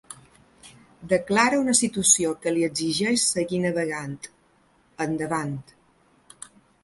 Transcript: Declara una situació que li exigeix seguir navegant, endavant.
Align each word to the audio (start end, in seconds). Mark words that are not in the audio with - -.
Declara 1.09 1.59
una 1.65 1.75
situació 1.79 2.31
que 2.45 2.53
li 2.55 2.63
exigeix 2.69 3.25
seguir 3.35 3.59
navegant, 3.67 4.17
endavant. 5.07 5.55